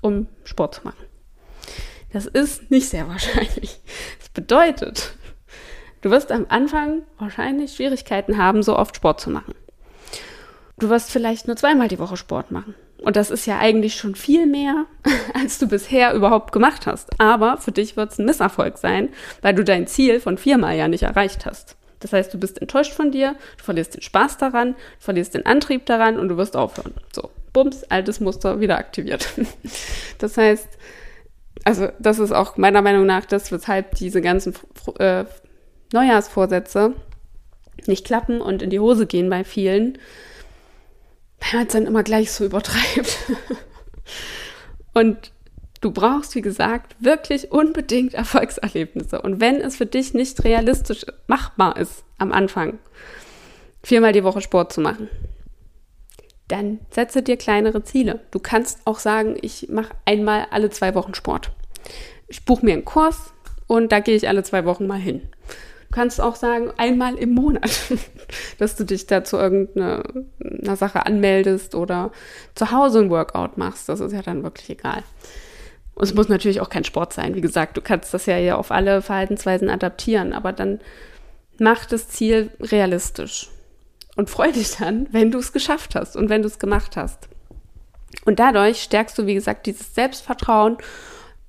um 0.00 0.28
Sport 0.44 0.76
zu 0.76 0.84
machen? 0.84 1.04
Das 2.12 2.26
ist 2.26 2.70
nicht 2.70 2.88
sehr 2.88 3.08
wahrscheinlich. 3.08 3.80
Das 4.18 4.28
bedeutet, 4.30 5.14
du 6.00 6.10
wirst 6.10 6.32
am 6.32 6.46
Anfang 6.48 7.02
wahrscheinlich 7.18 7.74
Schwierigkeiten 7.74 8.38
haben, 8.38 8.62
so 8.62 8.76
oft 8.78 8.96
Sport 8.96 9.20
zu 9.20 9.30
machen. 9.30 9.54
Du 10.78 10.88
wirst 10.88 11.10
vielleicht 11.10 11.46
nur 11.46 11.56
zweimal 11.56 11.88
die 11.88 11.98
Woche 11.98 12.16
Sport 12.16 12.50
machen. 12.50 12.74
Und 12.98 13.16
das 13.16 13.30
ist 13.30 13.46
ja 13.46 13.58
eigentlich 13.58 13.96
schon 13.96 14.14
viel 14.14 14.46
mehr, 14.46 14.86
als 15.34 15.58
du 15.58 15.66
bisher 15.66 16.14
überhaupt 16.14 16.52
gemacht 16.52 16.86
hast. 16.86 17.20
Aber 17.20 17.56
für 17.58 17.72
dich 17.72 17.96
wird 17.96 18.12
es 18.12 18.18
ein 18.18 18.26
Misserfolg 18.26 18.78
sein, 18.78 19.08
weil 19.42 19.54
du 19.54 19.64
dein 19.64 19.86
Ziel 19.86 20.20
von 20.20 20.38
viermal 20.38 20.76
ja 20.76 20.88
nicht 20.88 21.02
erreicht 21.02 21.46
hast. 21.46 21.76
Das 22.02 22.12
heißt, 22.12 22.34
du 22.34 22.38
bist 22.38 22.60
enttäuscht 22.60 22.92
von 22.92 23.12
dir, 23.12 23.36
du 23.56 23.64
verlierst 23.64 23.94
den 23.94 24.02
Spaß 24.02 24.36
daran, 24.36 24.72
du 24.72 24.76
verlierst 24.98 25.34
den 25.34 25.46
Antrieb 25.46 25.86
daran 25.86 26.18
und 26.18 26.28
du 26.28 26.36
wirst 26.36 26.56
aufhören. 26.56 26.94
So, 27.12 27.30
bums, 27.52 27.84
altes 27.84 28.20
Muster 28.20 28.60
wieder 28.60 28.76
aktiviert. 28.78 29.28
Das 30.18 30.36
heißt, 30.36 30.68
also 31.64 31.88
das 31.98 32.20
ist 32.20 32.30
auch 32.30 32.56
meiner 32.56 32.80
Meinung 32.80 33.06
nach 33.06 33.24
das, 33.24 33.50
weshalb 33.50 33.96
diese 33.96 34.20
ganzen 34.20 34.54
äh, 34.98 35.24
Neujahrsvorsätze 35.92 36.92
nicht 37.86 38.06
klappen 38.06 38.40
und 38.40 38.62
in 38.62 38.70
die 38.70 38.78
Hose 38.78 39.06
gehen 39.06 39.28
bei 39.28 39.42
vielen, 39.42 39.98
weil 41.40 41.60
man 41.60 41.66
es 41.66 41.72
dann 41.72 41.86
immer 41.86 42.04
gleich 42.04 42.30
so 42.30 42.44
übertreibt. 42.44 43.18
und 44.94 45.32
du 45.82 45.90
brauchst, 45.90 46.34
wie 46.34 46.40
gesagt, 46.40 46.96
wirklich 47.00 47.52
unbedingt 47.52 48.14
Erfolgserlebnisse. 48.14 49.20
Und 49.20 49.40
wenn 49.40 49.60
es 49.60 49.76
für 49.76 49.86
dich 49.86 50.14
nicht 50.14 50.42
realistisch 50.44 51.04
machbar 51.26 51.76
ist 51.76 52.04
am 52.16 52.32
Anfang, 52.32 52.78
viermal 53.82 54.12
die 54.12 54.24
Woche 54.24 54.40
Sport 54.40 54.72
zu 54.72 54.80
machen, 54.80 55.10
dann 56.48 56.80
setze 56.90 57.22
dir 57.22 57.36
kleinere 57.36 57.82
Ziele. 57.82 58.20
Du 58.30 58.38
kannst 58.38 58.80
auch 58.86 58.98
sagen, 58.98 59.36
ich 59.42 59.68
mache 59.68 59.94
einmal 60.04 60.46
alle 60.50 60.70
zwei 60.70 60.94
Wochen 60.94 61.14
Sport. 61.14 61.50
Ich 62.28 62.44
buche 62.44 62.64
mir 62.64 62.74
einen 62.74 62.84
Kurs 62.84 63.32
und 63.66 63.90
da 63.90 64.00
gehe 64.00 64.16
ich 64.16 64.28
alle 64.28 64.42
zwei 64.44 64.64
Wochen 64.64 64.86
mal 64.86 64.98
hin. 64.98 65.22
Du 65.88 65.96
kannst 65.96 66.20
auch 66.20 66.36
sagen, 66.36 66.70
einmal 66.76 67.16
im 67.16 67.34
Monat, 67.34 67.70
dass 68.58 68.76
du 68.76 68.84
dich 68.84 69.06
da 69.06 69.24
zu 69.24 69.36
irgendeiner 69.36 70.76
Sache 70.76 71.04
anmeldest 71.04 71.74
oder 71.74 72.12
zu 72.54 72.70
Hause 72.70 73.00
ein 73.00 73.10
Workout 73.10 73.58
machst. 73.58 73.88
Das 73.88 74.00
ist 74.00 74.12
ja 74.12 74.22
dann 74.22 74.42
wirklich 74.42 74.70
egal. 74.70 75.02
Und 75.94 76.04
es 76.04 76.14
muss 76.14 76.28
natürlich 76.28 76.60
auch 76.60 76.70
kein 76.70 76.84
Sport 76.84 77.12
sein. 77.12 77.34
Wie 77.34 77.40
gesagt, 77.40 77.76
du 77.76 77.80
kannst 77.80 78.14
das 78.14 78.26
ja 78.26 78.56
auf 78.56 78.70
alle 78.70 79.02
Verhaltensweisen 79.02 79.68
adaptieren, 79.68 80.32
aber 80.32 80.52
dann 80.52 80.80
mach 81.58 81.84
das 81.84 82.08
Ziel 82.08 82.50
realistisch 82.60 83.50
und 84.16 84.30
freu 84.30 84.52
dich 84.52 84.76
dann, 84.76 85.08
wenn 85.12 85.30
du 85.30 85.38
es 85.38 85.52
geschafft 85.52 85.94
hast 85.94 86.16
und 86.16 86.28
wenn 86.28 86.42
du 86.42 86.48
es 86.48 86.58
gemacht 86.58 86.96
hast. 86.96 87.28
Und 88.24 88.38
dadurch 88.38 88.82
stärkst 88.82 89.18
du, 89.18 89.26
wie 89.26 89.34
gesagt, 89.34 89.66
dieses 89.66 89.94
Selbstvertrauen. 89.94 90.78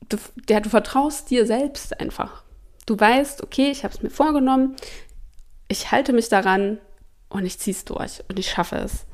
Du, 0.10 0.18
ja, 0.50 0.60
du 0.60 0.70
vertraust 0.70 1.30
dir 1.30 1.46
selbst 1.46 2.00
einfach. 2.00 2.44
Du 2.86 3.00
weißt, 3.00 3.44
okay, 3.44 3.70
ich 3.72 3.84
habe 3.84 3.94
es 3.94 4.02
mir 4.02 4.10
vorgenommen, 4.10 4.76
ich 5.68 5.92
halte 5.92 6.14
mich 6.14 6.30
daran 6.30 6.80
und 7.30 7.46
ich 7.46 7.60
ziehe 7.60 7.76
es 7.76 7.86
durch 7.86 8.24
und 8.30 8.38
ich 8.40 8.50
schaffe 8.50 8.78
es. 8.78 9.06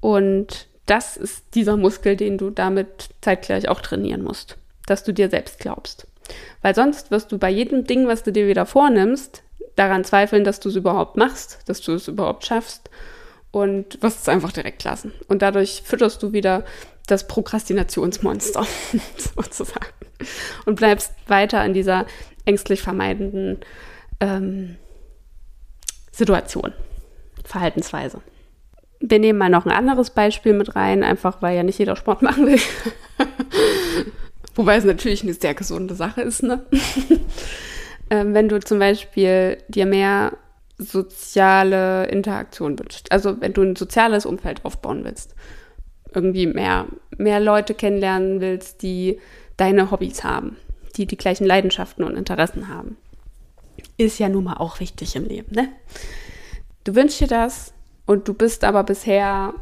Und 0.00 0.68
das 0.86 1.16
ist 1.16 1.44
dieser 1.54 1.76
Muskel, 1.76 2.16
den 2.16 2.38
du 2.38 2.50
damit 2.50 3.10
zeitgleich 3.20 3.68
auch 3.68 3.80
trainieren 3.80 4.22
musst, 4.22 4.56
dass 4.86 5.04
du 5.04 5.12
dir 5.12 5.30
selbst 5.30 5.58
glaubst. 5.58 6.06
Weil 6.62 6.74
sonst 6.74 7.10
wirst 7.10 7.32
du 7.32 7.38
bei 7.38 7.50
jedem 7.50 7.84
Ding, 7.84 8.06
was 8.06 8.22
du 8.22 8.32
dir 8.32 8.46
wieder 8.46 8.66
vornimmst, 8.66 9.42
daran 9.76 10.04
zweifeln, 10.04 10.44
dass 10.44 10.60
du 10.60 10.68
es 10.68 10.76
überhaupt 10.76 11.16
machst, 11.16 11.58
dass 11.66 11.80
du 11.80 11.92
es 11.92 12.08
überhaupt 12.08 12.46
schaffst 12.46 12.90
und 13.50 14.02
wirst 14.02 14.20
es 14.20 14.28
einfach 14.28 14.52
direkt 14.52 14.84
lassen. 14.84 15.12
Und 15.28 15.42
dadurch 15.42 15.82
fütterst 15.84 16.22
du 16.22 16.32
wieder 16.32 16.64
das 17.06 17.26
Prokrastinationsmonster 17.26 18.66
sozusagen 19.36 19.86
und 20.64 20.76
bleibst 20.76 21.12
weiter 21.26 21.64
in 21.64 21.74
dieser 21.74 22.06
ängstlich 22.44 22.82
vermeidenden 22.82 23.60
ähm, 24.20 24.76
Situation, 26.12 26.72
Verhaltensweise. 27.44 28.22
Wir 29.00 29.18
nehmen 29.18 29.38
mal 29.38 29.50
noch 29.50 29.66
ein 29.66 29.72
anderes 29.72 30.10
Beispiel 30.10 30.52
mit 30.52 30.76
rein, 30.76 31.02
einfach 31.02 31.42
weil 31.42 31.56
ja 31.56 31.62
nicht 31.62 31.78
jeder 31.78 31.96
Sport 31.96 32.22
machen 32.22 32.46
will. 32.46 32.60
Wobei 34.54 34.76
es 34.76 34.84
natürlich 34.84 35.22
eine 35.22 35.34
sehr 35.34 35.54
gesunde 35.54 35.94
Sache 35.94 36.22
ist, 36.22 36.42
ne? 36.42 36.64
ähm, 38.10 38.34
wenn 38.34 38.48
du 38.48 38.60
zum 38.60 38.78
Beispiel 38.78 39.58
dir 39.68 39.86
mehr 39.86 40.32
soziale 40.78 42.06
Interaktion 42.06 42.78
wünschst. 42.78 43.10
Also 43.12 43.40
wenn 43.40 43.52
du 43.52 43.62
ein 43.62 43.76
soziales 43.76 44.26
Umfeld 44.26 44.64
aufbauen 44.64 45.04
willst. 45.04 45.34
Irgendwie 46.12 46.46
mehr, 46.46 46.86
mehr 47.16 47.40
Leute 47.40 47.74
kennenlernen 47.74 48.40
willst, 48.40 48.82
die 48.82 49.18
deine 49.56 49.90
Hobbys 49.90 50.22
haben, 50.22 50.56
die 50.96 51.06
die 51.06 51.16
gleichen 51.16 51.44
Leidenschaften 51.44 52.04
und 52.04 52.16
Interessen 52.16 52.68
haben. 52.68 52.96
Ist 53.96 54.18
ja 54.18 54.28
nun 54.28 54.44
mal 54.44 54.56
auch 54.56 54.80
wichtig 54.80 55.16
im 55.16 55.24
Leben, 55.24 55.54
ne? 55.54 55.68
Du 56.84 56.94
wünschst 56.94 57.20
dir 57.20 57.26
das 57.26 57.73
und 58.06 58.28
du 58.28 58.34
bist 58.34 58.64
aber 58.64 58.84
bisher 58.84 59.54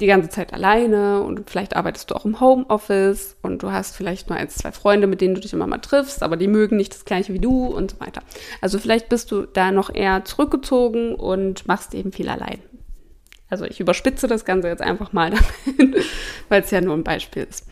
die 0.00 0.06
ganze 0.06 0.28
Zeit 0.28 0.52
alleine 0.52 1.22
und 1.22 1.48
vielleicht 1.48 1.74
arbeitest 1.74 2.10
du 2.10 2.14
auch 2.14 2.24
im 2.24 2.40
Homeoffice 2.40 3.36
und 3.42 3.62
du 3.62 3.72
hast 3.72 3.96
vielleicht 3.96 4.28
nur 4.28 4.38
ein, 4.38 4.48
zwei 4.48 4.72
Freunde, 4.72 5.06
mit 5.06 5.20
denen 5.20 5.34
du 5.34 5.40
dich 5.40 5.52
immer 5.52 5.66
mal 5.66 5.78
triffst, 5.78 6.22
aber 6.22 6.36
die 6.36 6.48
mögen 6.48 6.76
nicht 6.76 6.92
das 6.92 7.04
gleiche 7.04 7.32
wie 7.32 7.38
du 7.38 7.66
und 7.66 7.92
so 7.92 8.00
weiter. 8.00 8.22
Also 8.60 8.78
vielleicht 8.78 9.08
bist 9.08 9.32
du 9.32 9.46
da 9.46 9.72
noch 9.72 9.94
eher 9.94 10.24
zurückgezogen 10.24 11.14
und 11.14 11.66
machst 11.66 11.94
eben 11.94 12.12
viel 12.12 12.28
allein. 12.28 12.58
Also 13.48 13.64
ich 13.64 13.80
überspitze 13.80 14.26
das 14.26 14.44
Ganze 14.44 14.68
jetzt 14.68 14.82
einfach 14.82 15.12
mal 15.12 15.32
weil 16.48 16.62
es 16.62 16.70
ja 16.70 16.80
nur 16.80 16.94
ein 16.94 17.04
Beispiel 17.04 17.46
ist. 17.48 17.66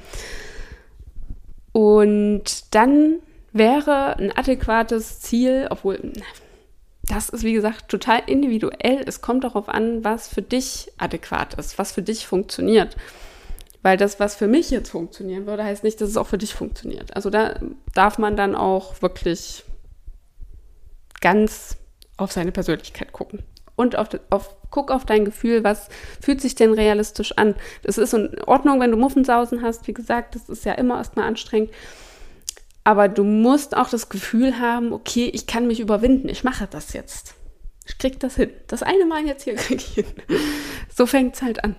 Und 1.72 2.74
dann 2.74 3.18
wäre 3.52 4.16
ein 4.16 4.32
adäquates 4.36 5.20
Ziel, 5.20 5.66
obwohl 5.70 6.12
das 7.06 7.28
ist, 7.28 7.42
wie 7.44 7.52
gesagt, 7.52 7.88
total 7.88 8.22
individuell. 8.26 9.02
Es 9.06 9.20
kommt 9.20 9.44
darauf 9.44 9.68
an, 9.68 10.04
was 10.04 10.28
für 10.28 10.42
dich 10.42 10.90
adäquat 10.98 11.54
ist, 11.54 11.78
was 11.78 11.92
für 11.92 12.02
dich 12.02 12.26
funktioniert. 12.26 12.96
Weil 13.82 13.98
das, 13.98 14.18
was 14.18 14.34
für 14.34 14.46
mich 14.46 14.70
jetzt 14.70 14.90
funktionieren 14.90 15.46
würde, 15.46 15.64
heißt 15.64 15.84
nicht, 15.84 16.00
dass 16.00 16.08
es 16.08 16.16
auch 16.16 16.26
für 16.26 16.38
dich 16.38 16.54
funktioniert. 16.54 17.14
Also 17.14 17.28
da 17.28 17.60
darf 17.94 18.16
man 18.16 18.36
dann 18.36 18.54
auch 18.54 19.02
wirklich 19.02 19.64
ganz 21.20 21.76
auf 22.16 22.32
seine 22.32 22.52
Persönlichkeit 22.52 23.12
gucken. 23.12 23.42
Und 23.76 23.96
auf, 23.96 24.08
auf, 24.30 24.56
guck 24.70 24.90
auf 24.90 25.04
dein 25.04 25.24
Gefühl, 25.24 25.64
was 25.64 25.88
fühlt 26.22 26.40
sich 26.40 26.54
denn 26.54 26.72
realistisch 26.72 27.36
an. 27.36 27.54
Das 27.82 27.98
ist 27.98 28.14
in 28.14 28.40
Ordnung, 28.44 28.80
wenn 28.80 28.92
du 28.92 28.96
Muffensausen 28.96 29.62
hast. 29.62 29.86
Wie 29.88 29.94
gesagt, 29.94 30.36
das 30.36 30.48
ist 30.48 30.64
ja 30.64 30.72
immer 30.72 30.96
erstmal 30.96 31.26
anstrengend. 31.26 31.70
Aber 32.84 33.08
du 33.08 33.24
musst 33.24 33.76
auch 33.76 33.88
das 33.88 34.10
Gefühl 34.10 34.58
haben, 34.58 34.92
okay, 34.92 35.30
ich 35.32 35.46
kann 35.46 35.66
mich 35.66 35.80
überwinden, 35.80 36.28
ich 36.28 36.44
mache 36.44 36.68
das 36.70 36.92
jetzt. 36.92 37.34
Ich 37.86 37.98
krieg 37.98 38.20
das 38.20 38.36
hin. 38.36 38.50
Das 38.66 38.82
eine 38.82 39.06
Mal 39.06 39.26
jetzt 39.26 39.44
hier 39.44 39.54
krieg 39.56 39.78
ich 39.78 39.94
hin. 39.94 40.06
So 40.94 41.06
fängt 41.06 41.34
es 41.34 41.42
halt 41.42 41.64
an. 41.64 41.76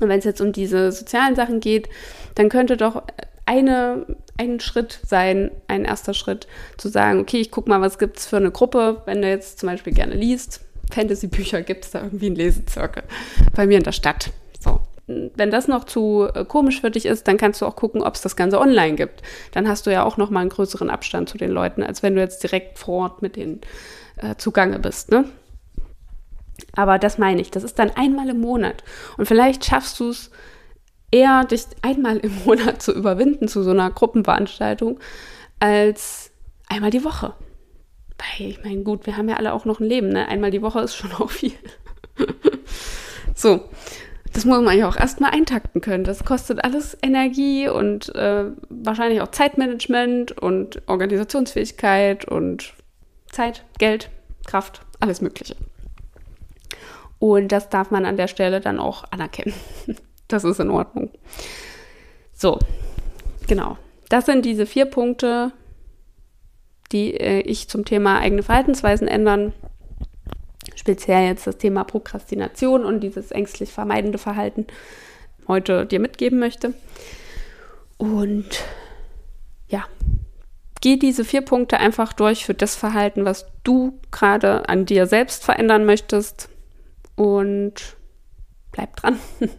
Und 0.00 0.08
wenn 0.08 0.18
es 0.18 0.24
jetzt 0.24 0.40
um 0.40 0.52
diese 0.52 0.90
sozialen 0.90 1.36
Sachen 1.36 1.60
geht, 1.60 1.88
dann 2.34 2.48
könnte 2.48 2.76
doch 2.76 3.02
eine, 3.44 4.06
ein 4.38 4.60
Schritt 4.60 5.00
sein, 5.06 5.50
ein 5.68 5.84
erster 5.84 6.14
Schritt, 6.14 6.46
zu 6.78 6.88
sagen, 6.88 7.20
okay, 7.20 7.38
ich 7.38 7.50
gucke 7.50 7.68
mal, 7.68 7.80
was 7.80 7.98
gibt 7.98 8.18
es 8.18 8.26
für 8.26 8.38
eine 8.38 8.50
Gruppe, 8.50 9.02
wenn 9.04 9.20
du 9.20 9.28
jetzt 9.28 9.58
zum 9.58 9.68
Beispiel 9.68 9.92
gerne 9.92 10.14
liest. 10.14 10.60
Fantasy-Bücher 10.92 11.62
gibt 11.62 11.84
es 11.84 11.90
da 11.90 12.02
irgendwie 12.02 12.26
einen 12.26 12.36
Lesezirkel 12.36 13.02
bei 13.54 13.66
mir 13.66 13.78
in 13.78 13.84
der 13.84 13.92
Stadt. 13.92 14.30
Wenn 15.06 15.50
das 15.50 15.68
noch 15.68 15.84
zu 15.84 16.28
äh, 16.32 16.44
komisch 16.44 16.80
für 16.80 16.90
dich 16.90 17.06
ist, 17.06 17.26
dann 17.26 17.36
kannst 17.36 17.60
du 17.60 17.66
auch 17.66 17.76
gucken, 17.76 18.02
ob 18.02 18.14
es 18.14 18.22
das 18.22 18.36
Ganze 18.36 18.60
online 18.60 18.94
gibt. 18.94 19.22
Dann 19.52 19.68
hast 19.68 19.86
du 19.86 19.92
ja 19.92 20.04
auch 20.04 20.16
noch 20.16 20.30
mal 20.30 20.40
einen 20.40 20.50
größeren 20.50 20.90
Abstand 20.90 21.28
zu 21.28 21.38
den 21.38 21.50
Leuten, 21.50 21.82
als 21.82 22.02
wenn 22.02 22.14
du 22.14 22.20
jetzt 22.20 22.42
direkt 22.42 22.78
vor 22.78 23.02
Ort 23.02 23.22
mit 23.22 23.36
denen 23.36 23.60
äh, 24.16 24.36
zugange 24.36 24.78
bist. 24.78 25.10
Ne? 25.10 25.24
Aber 26.74 26.98
das 26.98 27.18
meine 27.18 27.40
ich, 27.40 27.50
das 27.50 27.64
ist 27.64 27.78
dann 27.78 27.90
einmal 27.90 28.28
im 28.28 28.40
Monat. 28.40 28.84
Und 29.16 29.26
vielleicht 29.26 29.64
schaffst 29.64 29.98
du 30.00 30.10
es 30.10 30.30
eher, 31.10 31.44
dich 31.44 31.64
einmal 31.82 32.18
im 32.18 32.32
Monat 32.44 32.82
zu 32.82 32.92
überwinden 32.92 33.48
zu 33.48 33.62
so 33.62 33.70
einer 33.70 33.90
Gruppenveranstaltung, 33.90 35.00
als 35.60 36.30
einmal 36.68 36.90
die 36.90 37.04
Woche. 37.04 37.34
Weil, 38.18 38.48
ich 38.48 38.62
meine, 38.62 38.82
gut, 38.82 39.06
wir 39.06 39.16
haben 39.16 39.28
ja 39.28 39.36
alle 39.36 39.52
auch 39.52 39.64
noch 39.64 39.80
ein 39.80 39.86
Leben, 39.86 40.08
ne? 40.08 40.28
Einmal 40.28 40.50
die 40.50 40.62
Woche 40.62 40.80
ist 40.80 40.94
schon 40.94 41.12
auch 41.18 41.30
viel. 41.30 41.52
so, 43.34 43.68
das 44.32 44.44
muss 44.44 44.62
man 44.62 44.76
ja 44.76 44.88
auch 44.88 44.96
erstmal 44.96 45.32
eintakten 45.32 45.80
können. 45.80 46.04
Das 46.04 46.24
kostet 46.24 46.64
alles 46.64 46.96
Energie 47.02 47.68
und 47.68 48.14
äh, 48.14 48.46
wahrscheinlich 48.68 49.20
auch 49.20 49.30
Zeitmanagement 49.30 50.32
und 50.32 50.82
Organisationsfähigkeit 50.88 52.24
und 52.24 52.74
Zeit, 53.30 53.64
Geld, 53.78 54.10
Kraft, 54.46 54.82
alles 55.00 55.20
Mögliche. 55.20 55.56
Und 57.18 57.52
das 57.52 57.68
darf 57.68 57.90
man 57.90 58.04
an 58.04 58.16
der 58.16 58.28
Stelle 58.28 58.60
dann 58.60 58.78
auch 58.78 59.04
anerkennen. 59.10 59.54
Das 60.28 60.44
ist 60.44 60.60
in 60.60 60.70
Ordnung. 60.70 61.10
So, 62.32 62.58
genau. 63.48 63.76
Das 64.08 64.24
sind 64.24 64.46
diese 64.46 64.64
vier 64.64 64.86
Punkte, 64.86 65.52
die 66.90 67.12
äh, 67.12 67.40
ich 67.40 67.68
zum 67.68 67.84
Thema 67.84 68.18
eigene 68.20 68.42
Verhaltensweisen 68.42 69.08
ändern 69.08 69.52
speziell 70.74 71.26
jetzt 71.26 71.46
das 71.46 71.58
Thema 71.58 71.84
Prokrastination 71.84 72.84
und 72.84 73.00
dieses 73.00 73.30
ängstlich 73.30 73.72
vermeidende 73.72 74.18
Verhalten 74.18 74.66
heute 75.48 75.86
dir 75.86 76.00
mitgeben 76.00 76.38
möchte. 76.38 76.74
Und 77.98 78.64
ja, 79.68 79.84
geh 80.80 80.96
diese 80.96 81.24
vier 81.24 81.42
Punkte 81.42 81.78
einfach 81.78 82.12
durch 82.12 82.44
für 82.44 82.54
das 82.54 82.76
Verhalten, 82.76 83.24
was 83.24 83.46
du 83.64 83.98
gerade 84.10 84.68
an 84.68 84.86
dir 84.86 85.06
selbst 85.06 85.44
verändern 85.44 85.84
möchtest 85.84 86.48
und 87.16 87.96
bleib 88.72 88.96
dran. 88.96 89.18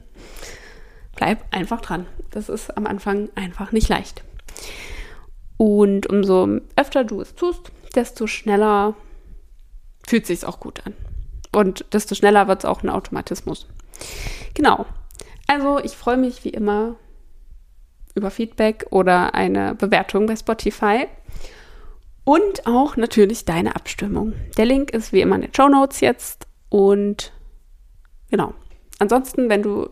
bleib 1.15 1.43
einfach 1.51 1.81
dran. 1.81 2.05
Das 2.31 2.49
ist 2.49 2.75
am 2.77 2.87
Anfang 2.87 3.29
einfach 3.35 3.71
nicht 3.71 3.89
leicht. 3.89 4.23
Und 5.57 6.07
umso 6.09 6.59
öfter 6.75 7.03
du 7.03 7.21
es 7.21 7.35
tust, 7.35 7.71
desto 7.95 8.27
schneller 8.27 8.95
fühlt 10.07 10.25
sich 10.25 10.45
auch 10.45 10.59
gut 10.59 10.85
an. 10.85 10.93
Und 11.51 11.85
desto 11.93 12.15
schneller 12.15 12.47
wird 12.47 12.59
es 12.59 12.65
auch 12.65 12.83
ein 12.83 12.89
Automatismus. 12.89 13.67
Genau. 14.53 14.85
Also 15.47 15.79
ich 15.79 15.91
freue 15.91 16.17
mich 16.17 16.43
wie 16.43 16.49
immer 16.49 16.95
über 18.15 18.31
Feedback 18.31 18.87
oder 18.89 19.33
eine 19.33 19.75
Bewertung 19.75 20.25
bei 20.25 20.35
Spotify. 20.35 21.07
Und 22.25 22.65
auch 22.65 22.95
natürlich 22.95 23.45
deine 23.45 23.75
Abstimmung. 23.75 24.33
Der 24.57 24.65
Link 24.65 24.91
ist 24.91 25.11
wie 25.11 25.21
immer 25.21 25.35
in 25.35 25.41
den 25.41 25.53
Show 25.53 25.67
Notes 25.67 25.99
jetzt. 25.99 26.47
Und 26.69 27.33
genau. 28.29 28.53
Ansonsten, 28.99 29.49
wenn 29.49 29.61
du 29.61 29.89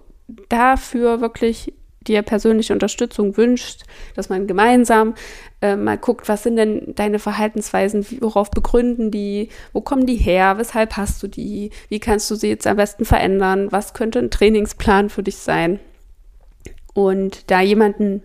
dafür 0.47 1.19
wirklich 1.19 1.73
dir 2.01 2.21
persönliche 2.23 2.73
Unterstützung 2.73 3.37
wünscht, 3.37 3.83
dass 4.15 4.29
man 4.29 4.47
gemeinsam 4.47 5.13
äh, 5.61 5.75
mal 5.75 5.97
guckt, 5.97 6.27
was 6.27 6.43
sind 6.43 6.55
denn 6.55 6.93
deine 6.95 7.19
Verhaltensweisen, 7.19 8.05
worauf 8.21 8.49
begründen 8.51 9.11
die, 9.11 9.49
wo 9.73 9.81
kommen 9.81 10.05
die 10.05 10.15
her, 10.15 10.57
weshalb 10.57 10.97
hast 10.97 11.21
du 11.21 11.27
die, 11.27 11.71
wie 11.89 11.99
kannst 11.99 12.29
du 12.31 12.35
sie 12.35 12.49
jetzt 12.49 12.67
am 12.67 12.77
besten 12.77 13.05
verändern, 13.05 13.71
was 13.71 13.93
könnte 13.93 14.19
ein 14.19 14.31
Trainingsplan 14.31 15.09
für 15.09 15.23
dich 15.23 15.37
sein. 15.37 15.79
Und 16.93 17.49
da 17.51 17.61
jemanden 17.61 18.23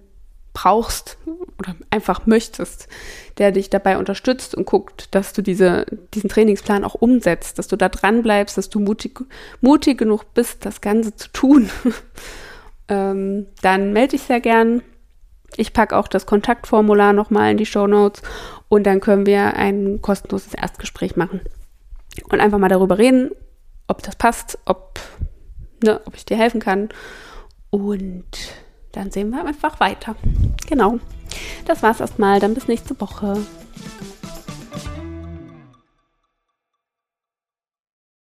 brauchst 0.56 1.18
oder 1.58 1.76
einfach 1.90 2.24
möchtest, 2.24 2.88
der 3.36 3.52
dich 3.52 3.68
dabei 3.68 3.98
unterstützt 3.98 4.54
und 4.54 4.64
guckt, 4.64 5.14
dass 5.14 5.34
du 5.34 5.42
diese, 5.42 5.84
diesen 6.14 6.30
Trainingsplan 6.30 6.82
auch 6.82 6.94
umsetzt, 6.94 7.58
dass 7.58 7.68
du 7.68 7.76
da 7.76 7.90
dran 7.90 8.22
bleibst, 8.22 8.56
dass 8.56 8.70
du 8.70 8.80
mutig, 8.80 9.20
mutig 9.60 9.98
genug 9.98 10.32
bist, 10.32 10.64
das 10.64 10.80
Ganze 10.80 11.14
zu 11.14 11.28
tun 11.28 11.68
ähm, 12.88 13.46
dann 13.62 13.92
melde 13.92 14.12
dich 14.12 14.22
sehr 14.22 14.40
gern. 14.40 14.82
Ich 15.56 15.72
packe 15.72 15.96
auch 15.96 16.08
das 16.08 16.26
Kontaktformular 16.26 17.12
nochmal 17.12 17.52
in 17.52 17.56
die 17.56 17.66
Show 17.66 17.86
Notes 17.86 18.22
und 18.68 18.84
dann 18.84 19.00
können 19.00 19.26
wir 19.26 19.54
ein 19.54 20.02
kostenloses 20.02 20.54
Erstgespräch 20.54 21.16
machen 21.16 21.40
und 22.30 22.40
einfach 22.40 22.58
mal 22.58 22.68
darüber 22.68 22.98
reden, 22.98 23.30
ob 23.86 24.02
das 24.02 24.16
passt, 24.16 24.58
ob, 24.64 24.98
ne, 25.82 26.00
ob 26.04 26.14
ich 26.16 26.24
dir 26.24 26.36
helfen 26.36 26.60
kann. 26.60 26.88
Und 27.70 28.24
dann 28.92 29.10
sehen 29.10 29.30
wir 29.30 29.44
einfach 29.44 29.80
weiter. 29.80 30.16
Genau. 30.68 30.98
Das 31.66 31.82
war's 31.82 32.00
erstmal. 32.00 32.40
Dann 32.40 32.54
bis 32.54 32.68
nächste 32.68 32.98
Woche. 33.00 33.36